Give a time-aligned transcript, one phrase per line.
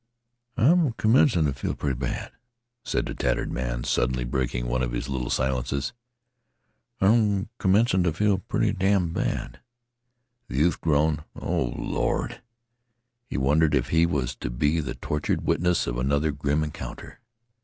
[0.57, 2.31] "I'm commencin' t' feel pretty bad,"
[2.83, 5.93] said the tattered man, suddenly breaking one of his little silences.
[6.99, 9.59] "I'm commencin' t' feel pretty damn' bad."
[10.47, 11.23] The youth groaned.
[11.35, 12.41] "O Lord!"
[13.27, 17.19] He wondered if he was to be the tortured witness of another grim encounter.